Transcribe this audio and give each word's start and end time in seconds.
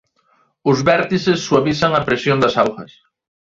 Os 0.71 0.79
vértices 0.89 1.39
suavizan 1.47 1.91
a 1.95 2.01
presión 2.07 2.37
das 2.41 2.55
augas. 2.63 2.91